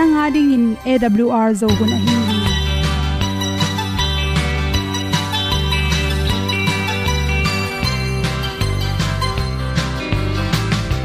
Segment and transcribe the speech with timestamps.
[0.00, 2.14] nanga ding in awr zo gun a hi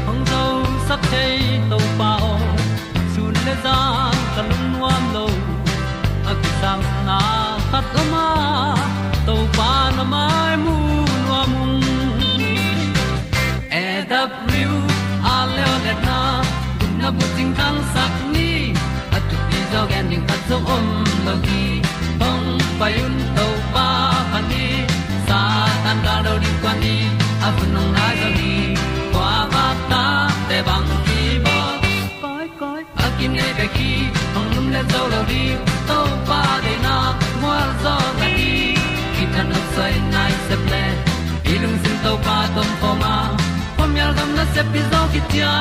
[0.06, 0.42] hong zo
[0.90, 1.34] sak chei
[1.72, 2.30] to pao
[3.16, 3.76] sun le za
[4.36, 5.26] ka lun nuam lo
[6.30, 7.18] a ki sam na
[7.72, 8.26] khat o ma
[9.26, 10.76] to pa na mai mu
[11.26, 11.52] nuam
[13.82, 13.84] e
[14.14, 14.22] da
[15.34, 15.68] a le
[16.06, 16.20] na
[16.78, 18.25] gun na bu ting tang sak
[20.16, 20.86] ding khat zo om
[21.26, 21.64] lo gi
[22.20, 22.48] hong
[22.80, 23.88] pai un to pa
[24.32, 24.66] pa ni
[25.28, 25.40] sa
[25.84, 26.96] tan da do di kwan ni
[27.46, 28.52] a bu nong lai za ni
[29.12, 30.04] kwa ba ta
[30.48, 31.58] te bang ki bo
[32.22, 33.92] koi koi a kim nei be ki
[34.34, 35.42] hong lum le zo lo di
[35.88, 36.94] to pa de na
[37.42, 38.52] mo zo ta ni
[39.14, 40.84] ki tan no sai nai se ple
[41.52, 43.14] ilung sin to pa tom pa ma.
[43.76, 45.52] Pom yal gam na se pi zo ki tia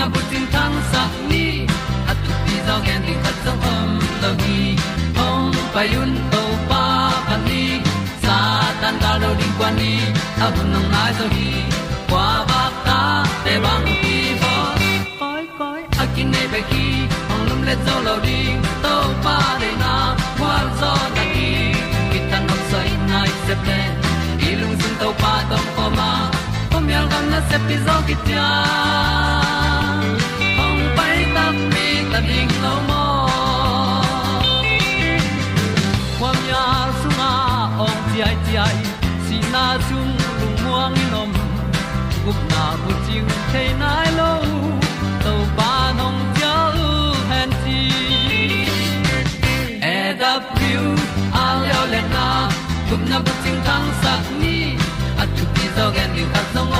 [0.00, 1.44] na bu tin tan sa ni
[2.10, 3.90] at tu pi zo gen di khat zo om
[4.22, 4.60] lo gi
[5.18, 6.84] hong pa yun to pa
[7.26, 7.62] pa ni
[8.24, 8.36] sa
[8.80, 9.92] tan da lo ding kwan ni.
[10.44, 11.48] A bu nang mai zo hi
[12.10, 12.98] kwa ba ta
[13.44, 14.54] te bang ki bo
[15.20, 16.86] koi koi a kin nei be ki
[17.32, 18.94] ong lum le zo lo ding to
[19.24, 19.94] pa de na
[20.38, 21.50] kwa zo na ki
[22.10, 23.80] ki tan nok sai nai se pe
[24.50, 26.10] ilung sun to pa tom ko ma.
[26.70, 28.48] Pom yal gam na se pi zo ki tia
[42.24, 44.32] gup na bu chiu thei nai lo
[45.24, 46.54] to pa nong pia
[46.86, 46.90] u
[47.30, 47.80] han ti
[49.94, 50.84] e da pru
[51.44, 52.26] a leo le na
[52.88, 54.56] gup na bu chiu tang sat ni.
[55.22, 56.79] At tu pi zo gen ni khat song om lo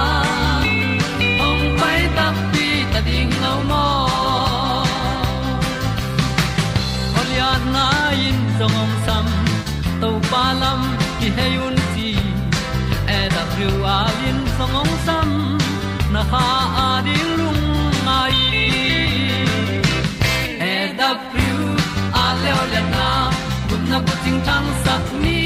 [24.23, 25.39] ting tang sat ni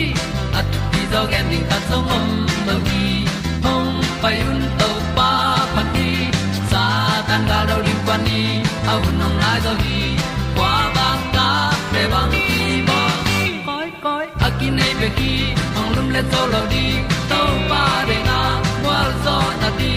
[0.59, 2.27] at ti zo gen ding ta song mom
[2.65, 3.05] mo gi
[3.65, 3.91] hong
[4.21, 5.29] pai un to pa
[5.75, 6.09] pa ti
[6.71, 6.83] sa
[7.27, 8.41] tan ga do ri pa ni
[8.91, 10.01] au nong lai do gi
[10.57, 11.47] kwa ba ta
[11.91, 12.99] pe bang ti bo
[13.67, 15.33] koi koi a ki nei be ki
[15.75, 16.85] hong lum le to lo di
[17.31, 18.39] to pa de na
[18.83, 19.93] kwa zo na ti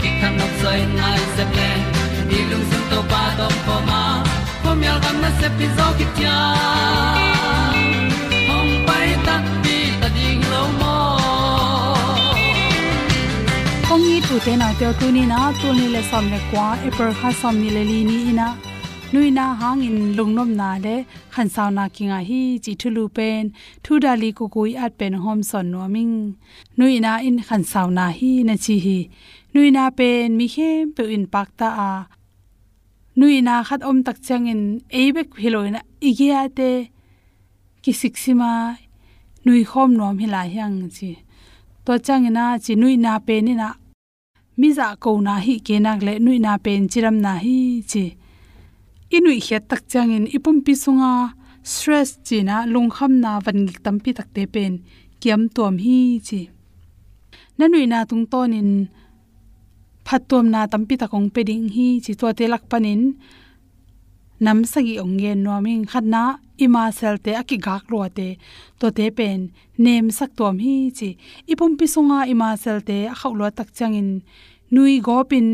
[0.00, 1.70] ki kan nok sai nai se ple
[2.28, 4.02] ni lung sun to pa do po ma.
[4.62, 6.38] Po mi al gam na se pi zo ki tia
[14.44, 17.30] te na te tu ni na tu ni le som le kwa e per kha
[17.40, 18.46] som ni le li ni ina
[19.12, 20.94] nui na hang in lungnom na le
[21.34, 23.42] khan saw na kinga hi chi thulu pen
[23.84, 26.14] thu dali ku kui at pen hom son no ming
[26.78, 28.98] nui na in khan saw na hi na chi hi
[29.54, 31.90] nui na pen mi khem pe in pak ta a
[33.20, 34.62] nui na khat om tak changin
[35.00, 36.70] eibek hiloina igia te
[37.82, 38.52] ki siksima
[39.44, 41.10] nui khom nom hila hyang chi
[41.84, 43.68] to changina chi nui na pe ni na
[44.60, 47.58] mi za ko na hi ke nak le nui na pen chiram na hi
[47.90, 48.04] chi.
[49.16, 51.12] Inui hiat tak changin ipum pi sunga
[51.72, 54.72] stress chi na lung kham na van gi tampi tak te pen
[55.20, 56.40] kiam tom hi chi.
[57.58, 58.70] Nanui na tung tonin
[60.06, 63.02] phatom na tampi takong peding hi chi to te lak panin
[64.44, 66.22] nam sagi ongen noming khatna
[66.64, 68.28] ima selte aki gak ro te
[68.80, 69.38] to te pen
[69.84, 71.10] nem sak tom hi chi.
[71.52, 74.10] Ipum pi sunga ima selte khaw lo tak changin
[74.70, 75.48] nui gopin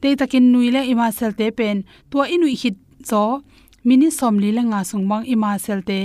[0.00, 1.84] te takin nui le ima selte pen.
[2.10, 2.76] To inui hit
[3.10, 3.42] zo,
[3.84, 5.98] mini somli la nga sungmang ima selte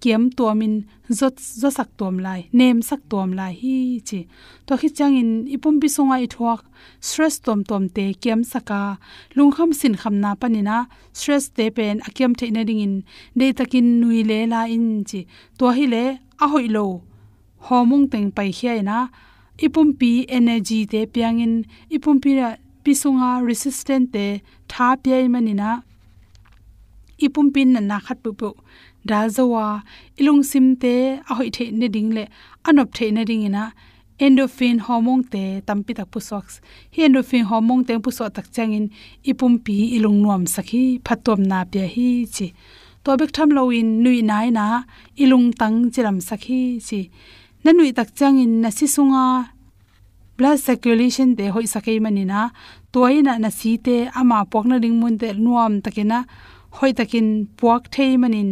[0.00, 0.74] kiam tuamin
[1.18, 4.20] zot zo sak tom lai, nem sak tom lai, hi chi.
[4.66, 6.62] To khi changin ipum bi sunga i thuak
[7.08, 8.80] stress tom tom te kiam saka.
[9.36, 10.78] Lungkham sin khamna panina
[11.18, 12.94] stress te pen akiam the na ding in,
[13.38, 15.20] de takin nui le la in chi.
[15.58, 16.04] To hi le,
[16.44, 16.86] a hoi lo
[17.66, 18.98] homung teng pai hiaina
[19.58, 21.54] ipumpi ipum pi energy te piangin
[21.90, 22.48] ipum pi ra
[22.84, 24.26] pisunga resistant te
[24.70, 25.70] tha pyai manina
[27.26, 28.50] ipum pin na khat pu pu
[29.08, 29.64] da zawa
[30.20, 30.94] ilung simte
[31.30, 32.24] a hoi the ne ding le
[32.68, 33.64] anop the ne ding ina,
[34.24, 36.60] endorphin hormone te tampi tak pu sox
[36.94, 38.86] hi endorphin hormone te pu so tak changin
[39.30, 42.46] ipum pi ilung nuam sakhi, phatom na pe hi chi.
[43.04, 44.66] To bek tham lo in nui nai na
[45.22, 47.00] ilung tang chiram sakhi chi
[47.64, 49.24] nanui tak changin na si sunga
[50.38, 52.40] blood circulation de hoi sakai manina.
[52.92, 56.18] Toina na si te ama pokna ring mun te nuam takena.
[56.76, 57.28] Hoi takin
[57.58, 58.50] puak thei manin.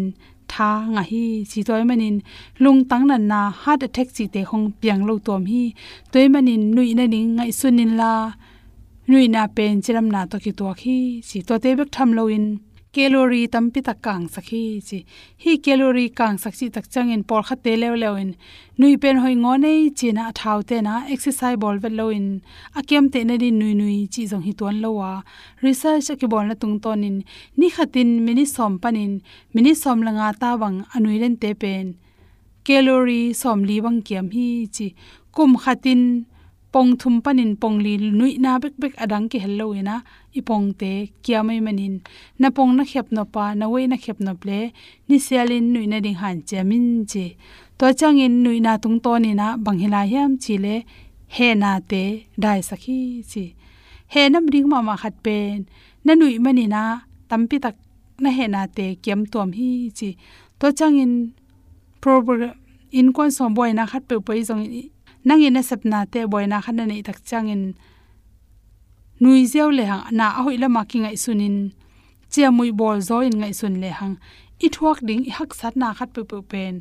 [0.53, 2.17] Tha nga hi chi toy manin.
[2.63, 5.63] Lung tang nan na heart attack chi te hong piang lo tom hi.
[6.13, 8.13] Toy manin nui na ning ngai sunin la.
[9.09, 10.99] Nui na pen chiram na to ki to khi
[11.29, 12.47] chi to te bek tham lo in
[12.97, 14.99] calorie tampi tak kang sakhi chi.
[15.43, 18.31] Hi calorie kang sakchi tak changin por kha te lew lew in.
[18.79, 22.27] Nui pen hoi ngo nei china thau te na exercise bol vel lo in.
[22.79, 25.11] Akem te na di nui nui chi jong hi ton lo wa.
[25.65, 27.17] Research ki bol na tung ton in.
[27.59, 29.13] Ni khatin mini som panin
[29.55, 31.87] mini som langa ta wang anui len te pen.
[32.67, 34.87] Calorie som li wang kiam hi chi.
[35.35, 36.03] Kum khatin
[36.73, 39.97] pong thum panin pong li nui na bek bek adang ki hello ina
[40.39, 40.93] ipong te
[41.25, 41.95] kiamai manin.
[42.41, 44.59] Na pong na khep no pa, na we na khep no ple,
[45.09, 47.27] ni sialin nui na ding han chamin che.
[47.79, 50.75] To changin nui na tung to ni na banghila hiam chile
[51.37, 52.03] he na te
[52.43, 52.99] dai sakhi
[53.31, 53.45] chi.
[54.13, 55.67] He nam ring ma ma khat pen,
[56.05, 56.83] na nui mani na
[57.31, 57.77] tampi tak
[58.23, 60.11] na he na te kiam tom hi chi.
[60.61, 61.13] To changin
[62.01, 62.55] program
[62.93, 64.65] in kon som boy na khat pe pai jong
[65.27, 67.63] nangin na sapna te boy na khan nei tak changin
[69.21, 71.57] nui zeu le hang na a hoi lama ki ngai sunin.
[72.33, 74.17] Chia mui bol zo in ngai sun le hang.
[74.67, 76.75] I thuak ding i hak sat na khat pe pe pen.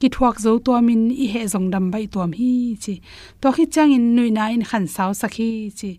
[0.00, 2.94] Ki thuak zo to min i he zong dam bai tom hi chi.
[3.40, 5.90] To khi chang in nui na in khan saw sakhi chi.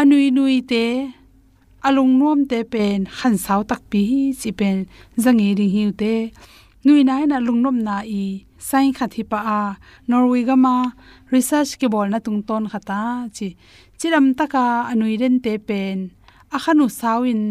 [0.00, 0.84] Anui nui te
[1.86, 4.02] alung nuam te pen khan saw tak pi
[4.40, 4.76] chi pen.
[5.22, 6.14] Zangi e ring hiu te.
[6.84, 8.24] Nui na na lung nom na i
[8.68, 9.62] sai khathi pa a,
[10.08, 10.76] norway gama,
[11.32, 13.48] research ke bol na tung ton khata chi
[14.00, 15.98] chiram taka anui ren te pen
[16.56, 17.42] akhanu sawin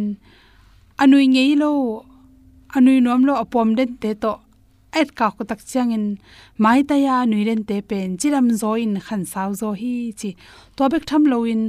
[1.04, 1.72] anui ngei lo
[2.76, 4.34] anui nom lo apom den te to
[5.00, 6.06] et ka ko tak changin
[6.64, 10.30] mai ta ya nui ren te pen chiram zo in khan saw zo hi chi.
[10.76, 11.62] To bek tham lo in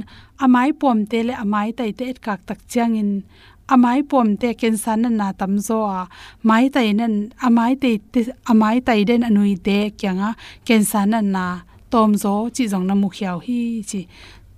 [0.43, 3.11] amai pom te le amai tai te et ka tak changin
[3.73, 6.01] amai pom te ken san na tam zo a.
[6.47, 7.13] Mai tai nan
[7.47, 7.91] amai te
[8.51, 10.29] amai tai den anui te kyanga
[10.67, 11.45] ken san na
[11.93, 13.59] tom zo chi jong na mu khiao hi
[13.89, 14.01] chi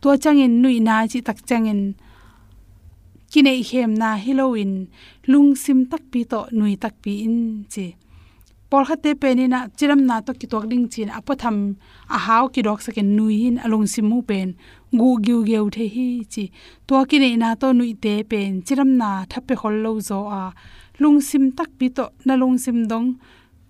[0.04, 1.82] to changin nui na chi tak changin.
[3.32, 4.74] Kinai hem na halloween,
[5.32, 7.38] lung sim tak pi to nui tak pi in
[7.74, 7.86] chi.
[8.70, 11.58] Por khate pe ni na chiram na to ki tok ding chin apatham
[12.16, 14.48] a haw ki dok saken nui hin alung sim mu pen,
[15.00, 16.44] gu giu geu the hi chi.
[16.88, 20.44] To ki nei na to nui te pen, chiram na thape hol lo zo a.
[21.02, 23.20] Lung sim tak pi to na lung sim dong lung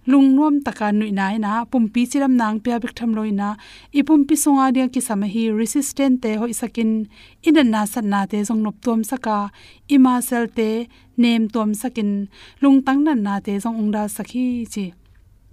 [0.06, 3.50] nuam taka nui nai na, pumpi chiram nang pya bik tham loina
[3.94, 7.08] i pumpi songa dia ki sama hi resistant te hoi isakin
[7.44, 9.38] in na san na te jong nop tom saka.
[9.90, 12.28] Ima sel te nem tom sakin.
[12.62, 14.86] Lung tang nan na te jong ongda sakhi chi.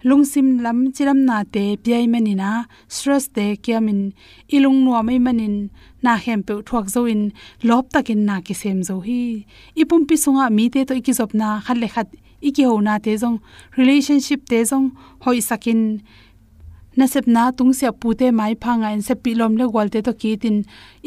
[0.02, 2.50] Lung sim lam chiram na te pyai manina
[2.88, 4.00] stress te kiamin
[4.54, 5.71] ilung no mai manin
[6.02, 7.23] na hem pe thuak zo in.
[7.62, 9.45] Lop takin na ki sem zo hi.
[9.80, 11.49] Ipum pi sunga mi te to ikizop na.
[11.66, 12.09] Khat le khat
[12.49, 13.38] iki ho na te jong
[13.78, 14.90] relationship te jong
[15.26, 15.80] hoi sakin
[16.97, 19.88] na sep na tung se pu te mai phanga en se pi lom le gol
[19.94, 20.56] te to ki tin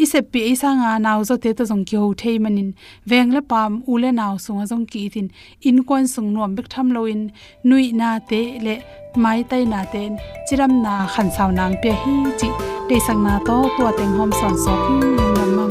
[0.03, 2.69] i se pi isa nga naw zo te to jong ki ho thei manin
[3.09, 5.27] veng le pam u le naw sunga jong ki tin
[5.71, 7.23] in kon sung nom bek tham lo in
[7.67, 8.75] nui na te le
[9.23, 10.11] mai tai na ten
[10.47, 12.49] chiram na khan saw nang pe hi chi
[12.87, 14.95] te sang na to to teng hom son so ki
[15.35, 15.62] nam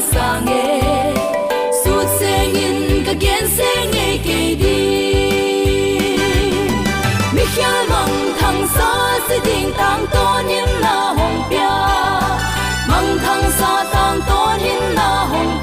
[0.00, 1.12] sang e
[1.82, 4.78] su sen in ka gen sen e ke di
[7.34, 8.90] mi khia mong thang sa
[9.28, 10.24] se ding tang to
[10.58, 11.74] in na hong pia
[12.90, 14.40] mang thang sa tang to
[14.72, 15.57] in na hong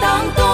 [0.00, 0.47] se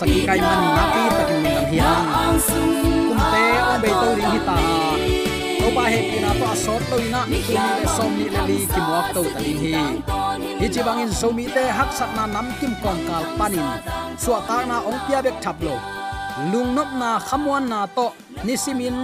[0.00, 2.24] to kai man na pi takin min dam hi
[3.06, 4.56] kum te o be to ring hi ta
[5.60, 8.80] to pa happy na to asot to ina tu le som ni le li ki
[9.14, 9.52] to ta hi
[10.60, 13.68] hi chi bangin so mi te hak sak na nam kim kong kal panin
[14.22, 15.76] suwa ta na ong pia bek thap lo
[16.50, 18.06] lung nop na khamwan na to
[18.46, 18.98] nisimin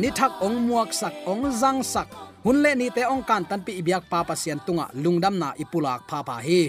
[0.00, 2.08] ni thak ong muak sak ong zang sak
[2.44, 5.48] hun le ni te ong kan tan pi ibyak pa pa sian tunga lungdam na
[5.62, 6.60] ipulak pha pa hi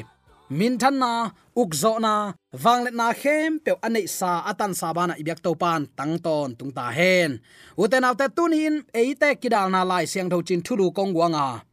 [0.49, 5.41] min than na ukzo na wanglet na khem pe anei sa, atan sa bana ibyak
[5.41, 7.41] to pan tang ton, tung ta hen.
[7.77, 11.65] Uten autte tunin eite kidal na lai siang tho chin thulu kong wanga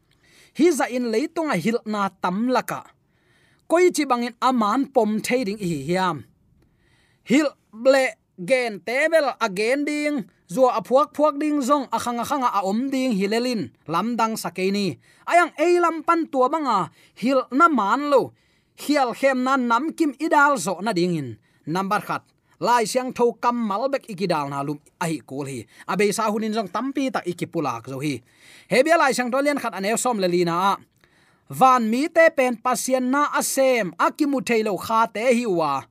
[0.57, 2.83] hi za in leitunga hil na tam laka.
[3.69, 6.25] Koi chi bangin aman pom thading hi hiam.
[7.25, 12.91] Hil ble gen tebel again ding zo aphuak phuak ding zong akhanga khanga a om
[12.93, 14.99] ding hilelin lamdang sakeni
[15.29, 16.88] ayang eilam pan tua banga
[17.21, 18.33] hil na man lo
[18.76, 21.29] hial khem na nam kim idal zo na ding in.
[21.67, 22.23] Number khat.
[22.62, 25.67] Lai siang tho kam malbek ikidal na lum ai kul hi.
[25.88, 28.23] Abe sa hunin jong tampi tak ikipulak zo hi.
[28.71, 30.73] Hebia lai siang tolian khat anew som le lina a
[31.50, 35.83] van mi te pen pasien na asem akimu thailo kha te hi wa.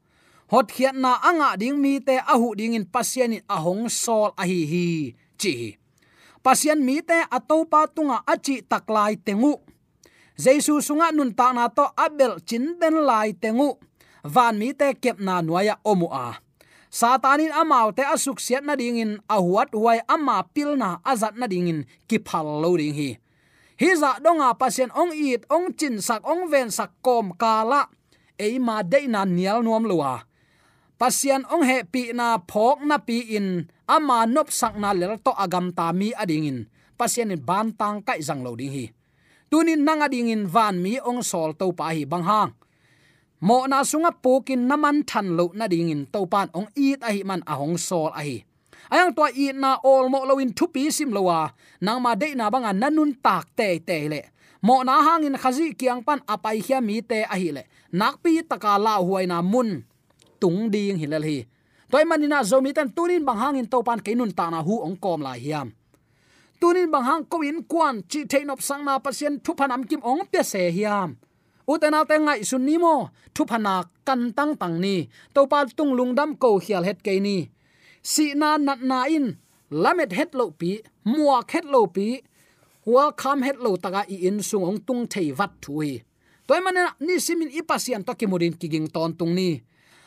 [0.51, 4.43] Hot khiat na anga ding mi te ahu ding in pasien in ahong sol a
[4.47, 4.87] hi hi.
[5.35, 5.81] Chi
[6.43, 9.61] pasien mi te atopa tunga achi taklai tengu
[10.41, 13.69] jesu sunga nun ta na to abel chin den lai tengu
[14.33, 16.41] van mi te kep na nuaya omu a.
[16.91, 22.09] Satanin amau te asuk siat na dingin ahuat huai ama pilna azat na dingin kiphal
[22.09, 23.09] ki phal lo ding hi.
[23.81, 27.87] Hi za donga pasien ong it, ong chin sak, ong ven sak kom kala
[28.35, 30.25] eima de na nial nuam luwa
[31.01, 35.33] pasian ong he pi na phok na pi in ama nop sak na lel to
[35.33, 36.59] agam ta mi ading in.
[36.93, 38.85] Pasian in ban tang kai jang lo ding hi
[39.51, 42.51] tunin nang dingin van mi ong sol to pa hi bang hang
[43.43, 47.27] mo na sunga pokin naman than lo na dingin to pan ong it ahi hi
[47.27, 48.47] man a hong sol a hi
[48.91, 52.35] ayang to i na ol mo lo in thu pi sim lowa, nang ma de
[52.35, 54.21] na banga nanun tak te te le.
[54.61, 57.63] Mo na hangin khazi kiang pan apai khia mi te a hi le.
[57.91, 59.83] Nak pi taka la huai na mun
[60.41, 61.47] tung ding hilal hi.
[61.91, 65.21] Toy manina zomi tan tunin bang hangin to pan keinun ta na hu ong kom
[65.23, 65.71] la hiam
[66.61, 70.01] tunin bang hang ko in kwan, chi thein op sang na pasien thu phanam kim
[70.11, 71.09] ong pe se hiam.
[71.71, 72.95] Utena te ngai sun ni mo
[73.35, 73.75] thu phana
[74.07, 74.95] kan tang tang ni.
[75.33, 77.37] To pa tung lung dam ko hial het ke ni.
[78.11, 79.25] Si na nat na in,
[79.83, 80.71] lamet het lo pi
[81.11, 82.07] mua het lo pi.
[82.85, 85.91] Welcome het lo taga i in sung ong tung thei wat thui.
[86.47, 89.49] Toy man ni simin ipasian to kimurin kiging ton tung ni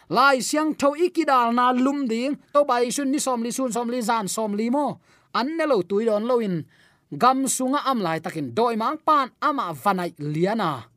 [0.08, 2.36] lai siang tho ikidal na lum ding.
[2.52, 5.00] To bai sun ni som li sun som li zan som li mo
[5.34, 6.64] an ne lo tui don lo in.
[7.12, 10.94] Gam sunga am lai takin doi mang pan ama vanai liana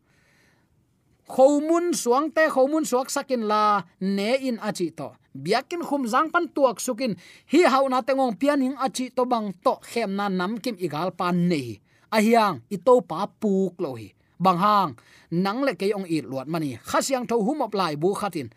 [1.28, 6.48] khomun suang te khomun suak sakin la ne in achi to biakin khum jang pan
[6.56, 7.14] tuak sukin
[7.52, 11.84] hi hauna tengong pianing achi to bang to khem na nam kim igal pan nei
[12.16, 14.92] ahiang ito pa puk lohi bang hang
[15.32, 18.48] nang le ke ong i luat mani khasyang tho hum op lai bu khatin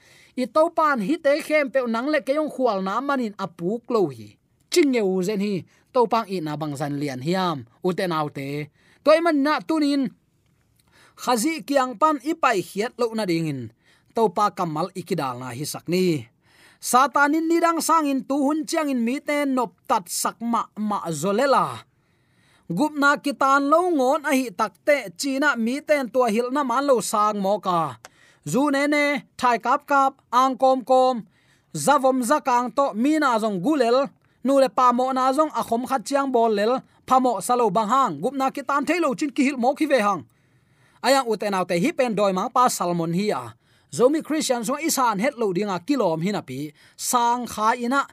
[0.43, 3.83] i to pan hi te khem pe nang le ke ong khwal na manin apuk
[3.95, 4.29] lo hi
[4.73, 5.55] ching ye u zen hi
[5.95, 8.47] to pang i na bang zan lian hiam u te nau te
[9.05, 10.03] toy man na tunin
[11.23, 13.61] khazi kiang pan ipai hiat lo na dingin
[14.15, 16.07] to pa kamal ikidal na hi sakni
[16.81, 21.90] satanin nidang sangin tu hun chiang in mi te nop tat sakma ma zolela
[22.71, 27.39] gupna kitan lo ngon a hi takte china mi ten tua hilna man lo sang
[27.43, 27.99] mo ka.
[28.47, 29.05] Zu ne ne,
[29.37, 31.27] thai kap kap, ang kom kom.
[31.75, 34.09] Zavom zakang to mina zong gulel
[34.45, 36.73] nu le pa mo na zong a khom khat chiang bol lel.
[37.07, 38.13] Phamo salo bang hang.
[38.23, 40.23] Gupna kitan thailo chin ki hil mo ki ve hang.
[41.03, 43.55] Ayang uten autte hi pen doi mang pa salmon hi a.
[43.91, 46.71] Zomi christian so isan het lo dinga kilom hina pi.
[46.97, 48.07] Sang kha ina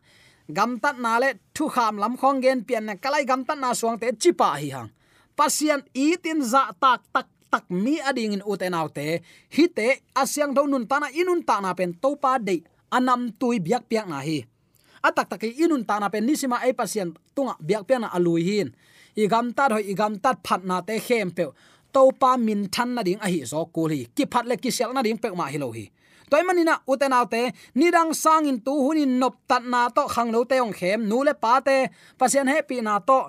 [0.47, 3.73] gam tat na le thu kham lam khong gen pian na kalai gam tat na
[3.73, 4.89] suang te chipa hi hang.
[5.37, 9.21] Pasian itin za tak tak tak mi ading in uten autte
[9.55, 13.59] hi te asyang do nun tana inun ta na pen to pa de anam tui
[13.59, 14.43] biak piak na hi.
[15.03, 18.69] Atak tak inun ta na pen nisima ai pasien tunga biak piak na alui hin
[19.15, 21.45] i gam tat hoi gam tat phat na te khem pe
[21.93, 24.07] to pa min than na ding a hi zo ko hi.
[24.15, 25.85] Ki phat le ki sel na ding pek ma hi lo hi
[26.29, 27.41] toy manina uten autte
[27.79, 31.23] nidang sang in tu hunin nop tat na to, khang lo te ong khem nu
[31.27, 31.77] le pa te
[32.19, 33.19] pasien happy na to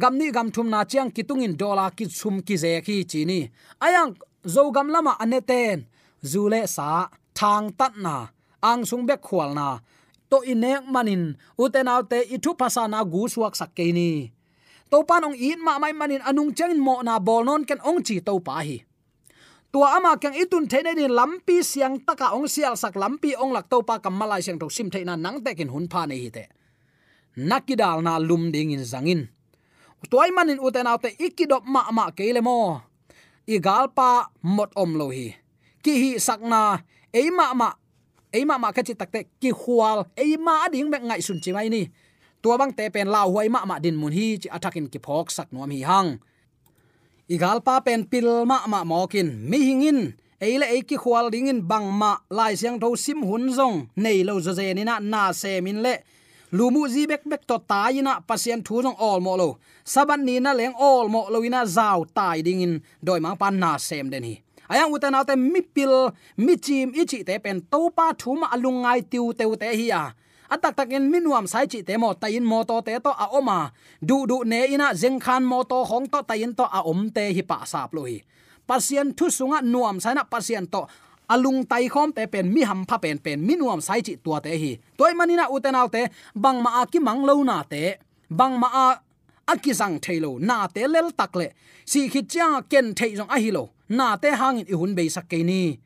[0.00, 3.40] gam ni gam thum na chiang kitungin dola ki chum ki je khi chi ni.
[3.84, 4.10] Ayang
[4.54, 5.86] zo gam lama aneten
[6.30, 6.88] zule sa
[7.38, 8.14] thang tat na
[8.62, 9.68] ang sung bek khwal na
[10.30, 11.22] to inek manin
[11.62, 14.10] uten autte ithu phasana gu suak sak ke ni.
[14.90, 18.00] To pan ong in ma mai manin anung changin mo na bol non ken ong
[18.06, 18.87] chi to pa hi
[19.68, 23.68] tua ama kyang itun thene din lampi siang taka ong sial sak lampi ong lak
[23.68, 26.44] topa kamalai siang tok sim theina nang te kin hun pha nei hi te.
[27.38, 29.28] Nakidal na lum ding in zangin.
[30.10, 32.80] Toy manin uten autte ikidop ma ma kele mo.
[33.46, 35.36] Igal pa mot om lo hi.
[35.82, 36.82] Ki hi sakna
[37.14, 37.68] eima ma
[38.34, 41.86] eima ma ka chi takte ki khwal eima ading mek ngai sun chi mai ni.
[42.42, 45.30] Tua bang te pen lau huai ma ma din mun hi chi attacking ki phok
[45.30, 46.18] sak nuam hi hang
[47.28, 50.00] igal pa pen pil ma ma mokin mi hingin
[50.40, 53.76] eile eiki khwal dingin bang ma, lai siang tho sim hun zong.
[54.02, 55.94] Nei lo zo ze ni na na se min le.
[56.56, 59.48] Lumu ji bek bek to tai na, pasien thu jong all mo lo.
[59.92, 62.74] Saban ni na leng all mo lo ina zau tai dingin.
[63.06, 64.34] Doi mang pan na sem den hi
[64.68, 69.00] ayang utan autte mi pil, mi chim ichi te pen to pa thu ma alungai
[69.10, 70.04] tiu teu te hi a
[70.48, 73.70] atak takin minuam sai chi te mo tayin mo to te to a oma.
[74.00, 77.32] Du du, ne ina zeng khan mo to hong to tayin to a om te
[77.36, 78.18] hi pa sap lo hi.
[78.68, 80.80] Pasien thu sunga nuam sai na pasien to
[81.28, 84.52] alung tai khom te pen mi ham pha pen pen minuam sai chi tua te
[84.62, 84.72] hi.
[84.98, 86.02] Toy manina uten te,
[86.34, 87.96] bang ma ki mang lo na te.
[88.30, 88.88] Bang ma a
[89.52, 91.46] akizang thailo na te lel takle
[91.84, 95.08] si khit cha ken thei jong a hi lo, na te hangin i hun be
[95.08, 95.78] sak ke ni.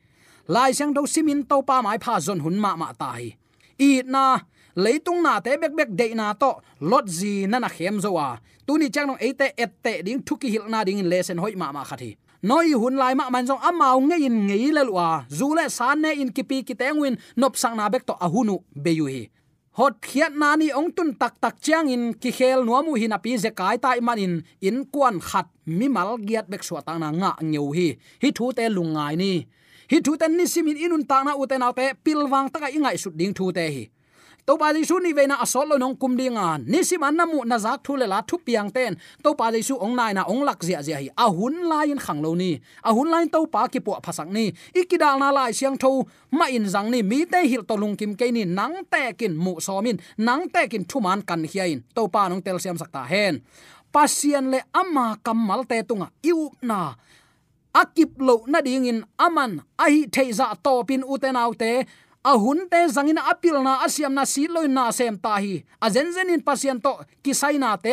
[0.47, 3.35] Lai sang do simin to pa mai pha zon hun ma ma tai
[3.79, 4.39] i na
[4.75, 6.61] leitung na te bek bek de na to.
[6.81, 8.37] Lot zi na na khem zo wa.
[8.67, 11.83] Tu ni chang no ate ette ding thuki hil na ding lesen hoi ma ma
[11.83, 15.69] khathi noi hun lai ma man jong amao nge in nge le lwa zu le
[15.69, 19.21] san ne in kipi ki tengwin nop sang na bek to ahunu be yu hi.
[19.79, 23.37] Hot khiat na ni ong tun tak tak chiang in, ki khel nuamu na pi
[23.37, 27.09] ze kai tai man in in kwan khat mi mal giat bek suwa ta na
[27.09, 27.87] nga ngeu hi.
[28.21, 29.47] Hi thu te lungai ni.
[29.91, 32.97] Hi thu ten ni simin inun ta na u te na te pilwang taka ingai
[32.99, 33.83] sut ding thu te hi
[34.45, 36.59] to pa su ni veina na asol lo nong kum dinga.
[36.65, 38.97] Ni sim an namu na zak thu le la thu piang ten.
[39.23, 41.09] To pa su ong nai na ong lak zia zia hi.
[41.17, 42.59] A hun lain khang lo ni.
[42.83, 44.51] A hun lain to pa ki po phasak ni.
[44.75, 46.05] Ikidal na lai siang tho.
[46.31, 48.43] Ma in zang ni mi te hil to lung kim ke ni.
[48.45, 49.97] Nang te kin mu so min.
[50.17, 53.41] Nang te kin thu man kan hiain to pa nong tel siam sakta hen.
[53.93, 56.07] Pasian le ama kamal te tunga.
[56.23, 56.95] Iup na.
[57.73, 59.61] Akip lo na ding in aman.
[59.79, 61.85] Ai theiza to pin uten autte
[62.23, 65.63] ahun te zangin apil na asiam na siloi na sem ta hi.
[65.83, 67.91] A zen zen in pasien to, kisai na te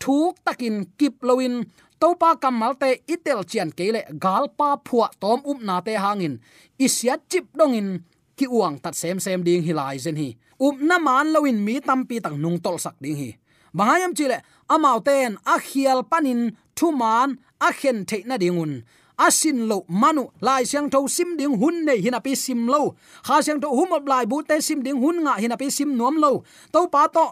[0.00, 1.64] thuk takin kip loin
[2.00, 6.40] topa kamal te itel chian kele galpa phua tom up na te hangin.
[6.78, 8.02] Isya chip dongin.
[8.36, 10.36] Ki uang tat sem sem ding hilai zen hi.
[10.60, 13.30] Up na man loin mi tampi tak nung tol sak ding hi.
[13.76, 18.84] Bahayam chile, amau ten a khial panin thuman a khen the na dingun
[19.18, 22.94] asin lo manu, lai siang tho sim ding hun nei hina pi sim lo.
[23.26, 26.16] Kha siang tho humop lai bu te sim ding hun nga hina pi sim nuam
[26.20, 26.44] lo.
[26.72, 27.26] To pa to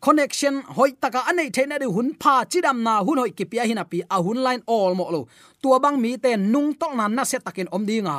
[0.00, 3.98] connection, hoi taka anei thena de hun pha chidam na hun hoi kipia hina pi
[4.10, 5.20] a hun line all mo lo.
[5.62, 8.16] Tua bang mi te nung tok nan na se takin om dinga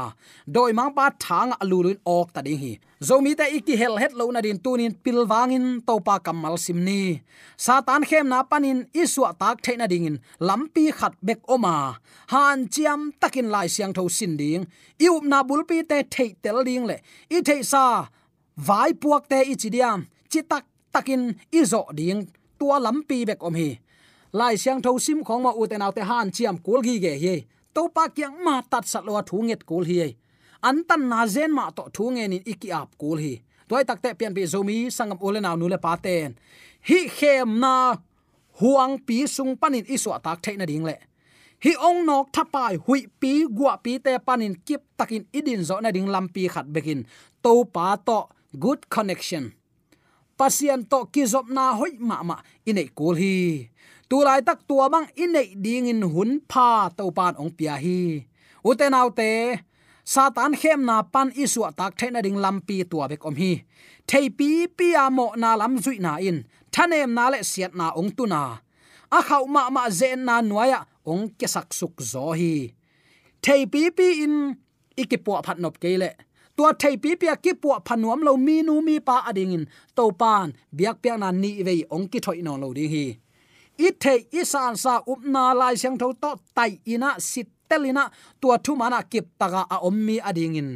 [0.56, 2.74] doi mang pa thang alulun ok ta ding hi.
[3.08, 7.22] Zo mi te iki hel het lo na din tunin pilwangin to pa kamal simni
[7.66, 11.76] satan khem na panin iswa tak thena dingin lampi khat bek oma
[12.34, 14.64] han chiam takin lai siang tho sin ding.
[15.00, 16.98] Iup na bulpi te thei tel ding le.
[17.36, 17.84] I thei sa,
[18.68, 20.00] vai puak te ichidiam
[20.32, 22.28] chitak takin izo ding,
[22.60, 23.70] tua lampi bek om hi.
[24.34, 27.36] Lai siang tho sim khong ma uten autte han chiam kul gi ge hi.
[27.74, 30.16] To pa kyang ma tat sat lo thu nget kul hi.
[30.68, 33.34] An tan na zen ma to thu nge in iki ap kul hi.
[33.70, 36.30] Toy takte pian bi zomi sangam ole naw nu le pa ten.
[36.88, 37.74] Hi khem na
[38.60, 40.96] huang pi sung panin iswa tak theina ding le.
[41.64, 45.92] Hi ong nok thapai hui pi gwa pi te panin kip takin idin zo na
[45.92, 47.06] ding lampi khat bekin.
[47.44, 48.20] To pa to,
[48.60, 49.59] good connection
[50.40, 52.38] pasian to kizop na hoi ma ma,
[52.70, 53.36] inei kul hi.
[54.10, 58.24] Tu lai tak tua bang inei ding in hun pha to pan ong pia hi.
[58.70, 59.32] Uten autte
[60.14, 63.52] satan khem na pan isu tak thena ding lampi tua bek om hi.
[64.10, 66.38] Thei pi pi amo na lam zui na in,
[66.74, 68.42] thanem na le siat na ong tu na.
[69.18, 70.80] A khau ma ma zen na nuaya
[71.12, 72.54] ong ke sak suk zo hi.
[73.44, 74.36] Thei pi pi in
[75.02, 76.10] ikipo phat nop kele
[76.60, 79.64] tua thei pi pia ki pu phanuam lo mi nu mi pa ading in.
[79.96, 83.06] To pan biak pia na ni ve ong ki thoi no lo ding hi.
[83.86, 88.04] I thei i san sa up na lai siang tho to tai ina, sit telina
[88.42, 90.70] tua thu mana kip taga a om mi ading in.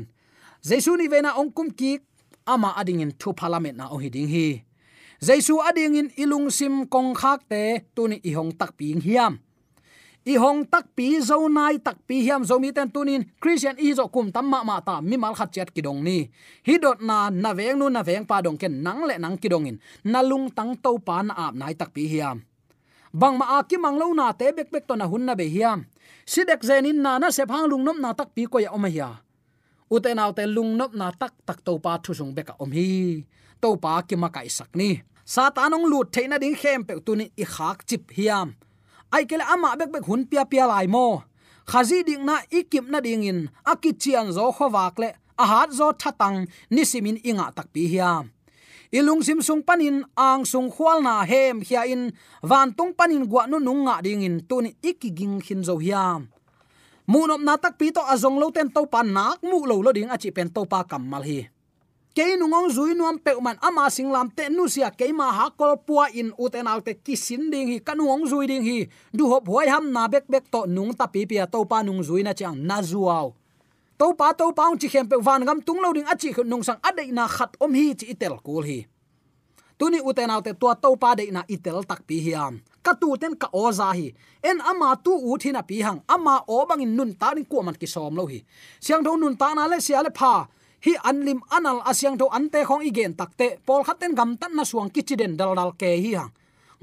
[0.67, 1.91] Jesu ni ve na ong kum ki
[2.53, 4.47] ama ading in thu parliament na o hi ding hi.
[5.27, 7.61] Jesu ading in ilung sim kong khak te
[7.95, 9.33] tuni i hong tak ping hiam
[10.25, 13.93] i hong tak pi zo nai tak pi hiam zo mi ten tunin, christian i
[13.93, 16.31] zo kum tam ma ma ta, mi mal khat chat kidong ni.
[16.67, 19.67] Hi dot na na veng nu, na veng pa dong ken nang le nang kidong
[19.67, 19.77] in.
[20.03, 22.39] Na lung tang to pa na ap nai tak pi hiam.
[23.13, 25.85] Bang ma aki mang lo na te bek bek to na hun na be hiam.
[26.25, 29.23] Sidek zenin na na se phang lung nom na tak pi ko ya om hiya
[29.93, 33.21] uten aw te lung nop na tak tak to pa thu sung beka om hi.
[33.61, 34.89] To pa ki ma kai sak ni.
[35.23, 38.47] Satanong lut theina ding khem pe tu ni i khak chip hiam
[39.13, 41.21] ai kele ama bek bek hun pia pia lai mo.
[41.69, 46.49] Khazi ding na ikip na ding in akichian zo khowak le a hat zo thatang
[46.73, 48.33] nisimin inga takpi hiam.
[48.93, 52.13] Ilung sim sung panin, ang sung khwal na hem hia in,
[52.45, 56.29] van tung panin gwa nu nung nga ding in, tuni ikiging hin zo hiam.
[57.09, 60.13] Munop na tak pi to azong lo ten to pa nak mu lo lo ding,
[60.13, 61.49] achi pen to pa kamal hi
[62.13, 65.81] ke nungong zui nuam pe man ama singlam te nu sia ke ma ha kol
[65.81, 68.85] pua in uten alte kisin ding hi, kanuong zui ding hi.
[69.09, 72.05] Du hop hoi ham na bek bek to nung ta pi pi to pa nung
[72.05, 73.33] zui na chang na zuaw
[73.97, 76.77] to pa to pa chi khem pe van gam tung lo ding achi nung sang
[76.83, 78.85] adai na khat om hi chi itel kul hi.
[79.79, 82.61] Tuni uten autte to to pa de na itel tak pi hiam.
[82.85, 84.13] Ka tu ten ka oza hi.
[84.43, 85.99] En ama tu u thina pi hang.
[86.07, 88.43] Ama o bangin nun ta ni ko man ki som lo hi.
[88.79, 90.45] Siang do nun ta na le sia le pha
[90.83, 94.91] hi anlim anal asyang tho ante khong igen takte pol khaten gam tan na suang
[94.91, 96.27] kichiden dal dal ke hi ha.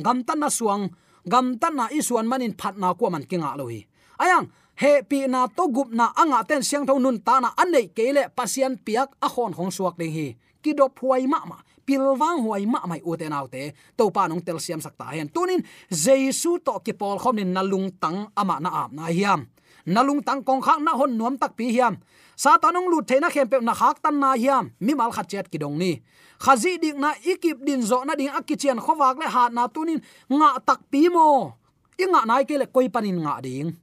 [0.00, 0.88] Gam tan na suang,
[1.28, 3.84] gam tan na isuan manin phat na ko man kinga lo hi.
[4.16, 4.48] Ayang,
[4.80, 8.32] he pi na to gup na anga ten siang tho nun ta na anei kele
[8.32, 10.28] pasian piak a khon khong suak ding hi.
[10.64, 13.72] Kidop huai ma ma pilwang huai ma mai u te nau te.
[13.96, 15.28] To pa nong tel siam sakta hen.
[15.28, 15.60] Tunin,
[15.92, 19.44] jesu to ki pol khom nin nalung tang ama na ap na hiam
[19.86, 21.96] nalung tang kong khang na hon nuam tak pi hiam
[22.40, 24.72] satanong lut theina khem pe na khak tan na hiam.
[24.80, 26.00] Mi mal khat chet ki dong ni
[26.40, 30.00] khazi dik na ikip din zo na ding akichian khowak le ha na tunin
[30.32, 31.52] nga tak pi mo.
[32.00, 33.76] Inga nai ke le koi panin nga ding.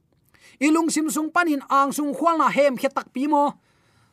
[0.58, 3.54] Ilung sim sung panin ang sung khwal na hem khe tak pi mo.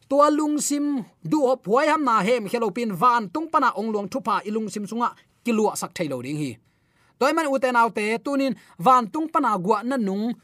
[0.06, 3.90] Tua lung sim du op huai ham na hem khelo pin van tung pana ong
[3.90, 5.10] luang thupa ilung sim sunga
[5.42, 6.52] kilua sak thailo ding hi.
[7.18, 10.38] Toy man uten autte tunin van tung pana gwa na nung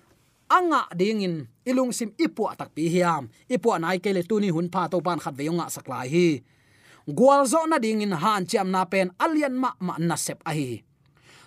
[0.57, 1.35] anga ding in
[1.69, 3.23] ilung sim ipu tak pi hiam.
[3.47, 6.27] Ipu nai ke le tuni hun pha to ban khat veyonga saklai hi.
[7.17, 10.51] Gwal zo na ding in han chiam na pen alian ma ma na sep a
[10.57, 10.83] hi.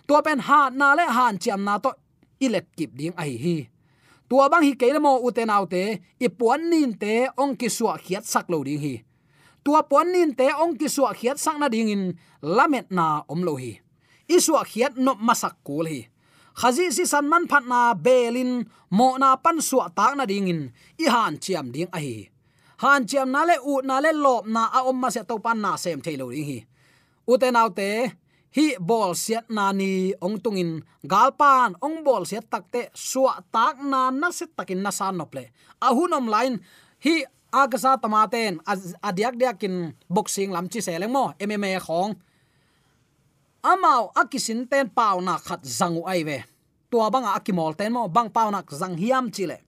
[0.08, 1.90] To pen ha na le han chiam na to
[2.44, 3.56] ilet kip ding a hi hi.
[4.28, 5.84] Tua bang hi ke mo uten autte
[6.26, 8.94] ipuan nin te ong ki suwa khiat sak lo ding hi.
[9.64, 12.04] Tua puan nin te ong ki suwa khiat sak na ding in
[12.44, 13.80] lamet na om lo hi.
[14.28, 16.00] Iswa khiat no masak kul hi
[16.60, 18.52] khazi si san man phat na belin,
[18.96, 20.60] mo na pan su ta na ding in
[21.02, 22.16] i han chiam ding a hi.
[22.82, 25.58] Han chiam na le u na le lop na a om ma se to pan
[25.64, 26.58] na sem thailo ding hi.
[27.30, 27.90] U te nau te,
[28.56, 30.70] hi bol siat na ni ong tungin.
[31.12, 35.44] Galpan ong bol siat takte suwa tak na na se takin na san nople
[35.86, 36.56] a hunom line
[37.04, 37.14] hi
[37.52, 38.62] agasa tamaten
[39.08, 42.14] adiak diakin boxing lam seleng mo mma khong
[43.64, 46.44] amao akisin ten pau na khat zangu ai ve.
[46.90, 49.58] Tua banga akimol ten mo bang pau nak zang hiam chile.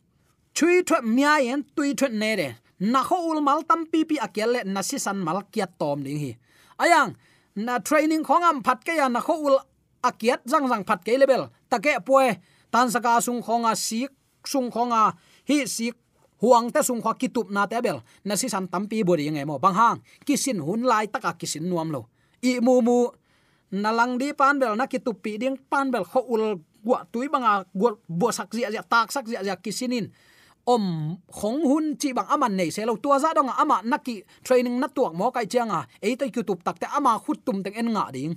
[0.54, 2.48] Chui thwe mia yen tui thwe ne de
[2.80, 6.04] na kho ul mal tam pi pi akel le na si san mal kiat tom
[6.04, 6.32] ding hi.
[6.78, 7.16] Ayang,
[7.56, 9.56] na training khong am phat ke ya na kho ul
[10.04, 11.48] akiat zang zang phat ke level.
[11.70, 12.36] Take poe
[12.70, 14.12] tan saka sung khonga sik,
[14.44, 15.16] sung khonga
[15.48, 15.96] hi sik,
[16.42, 18.04] huang ta sung kho kitup na te bel.
[18.24, 19.58] Na si san tam pi bodi nge mo.
[19.58, 22.08] Bang hang, kisin hun lai taka kisin nuam lo.
[22.44, 23.08] I mu mu
[23.72, 28.54] nalang di panbel na kitupi ding panbel kho ul gwa tui banga, gwa bo sak
[28.54, 30.06] zia zia, tak sak zia zia kisinin.
[30.66, 34.78] Om khong hun chi bang aman nei se lo tua za dong ama naki training
[34.78, 37.90] na tuak mo kai changa e tai youtube tak te ama, khut tum teng en
[37.94, 38.34] nga ding.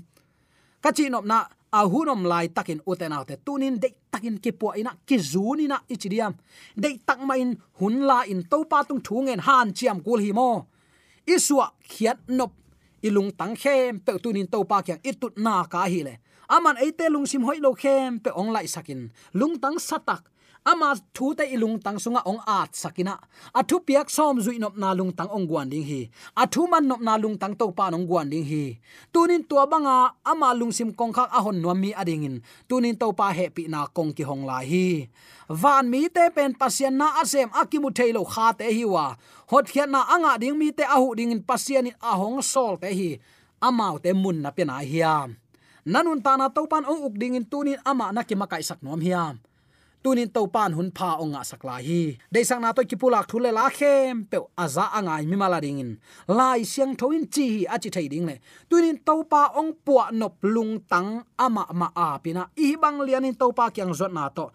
[0.82, 4.74] Ka chi nop na, a hunom lai takin uten autte tunin de takin ke po
[4.74, 6.34] ina, ki zuni na ichidiam
[6.76, 10.66] de tak main hun la in to pa tung thungen han chiam kul hi mo
[11.26, 12.52] iswa khiat nop
[13.02, 16.16] ilung tang khem pe tunin to pa kyang itut na ka hi le.
[16.50, 19.12] Aman eite lungsim hoi lo khem pe ong lai sakin.
[19.34, 20.26] Lung tang satak
[20.66, 23.16] ama thu te ilung tang sunga ong at sakina.
[23.54, 26.10] Athu piak som zui nop na lung tang ong guan ding hi.
[26.36, 28.80] Athu man nop na lung tang to pa nong guan ding hi.
[29.14, 32.42] Tunin tua banga, ama lung sim kong khak ahon no mi adingin.
[32.68, 34.88] Tunin to pa he pi na kong ki hong lai hi.
[35.50, 39.16] Van mi te pen pasien na asem akimu thailo kha te hi wa.
[39.52, 42.90] Hot khiat na anga ding mi te ahu ding in pasien in ahong sol te
[42.94, 43.12] hi.
[43.60, 45.36] Amau te mun na pe na hiam
[45.90, 48.84] nanun ta na to pan ong uk ding in tunin ama na ki makai sak
[48.86, 49.42] nom hiam
[50.04, 52.18] tunin to pan hun pha onga sakla hi.
[52.34, 55.80] De sang na to ki pulak thule la khem pe aza angai mi mala ring
[55.80, 55.92] in.
[56.28, 58.36] Lai siang thoin chi hi a chi thai ding le.
[58.70, 62.44] Tunin to pa ong puwa nop lung tang ama ma a pina.
[62.58, 64.52] I bang lian in to pa kyang zot na to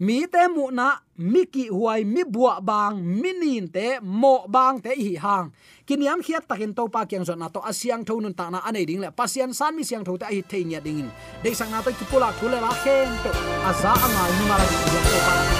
[0.00, 4.80] mi te mu na mi ki huai, mi bua bang, mi nin te, mo bang
[4.80, 5.52] te hi hang.
[5.84, 9.00] Kiniam khiat takin to pa kyang zona to asyang tho nun ta na anei ding
[9.04, 11.08] le pasian san mi siang tho ta hi thei nya ding in.
[11.42, 13.30] De sang na to ki pula thule la khem to
[13.68, 15.59] aza anga ni mara ki to pa.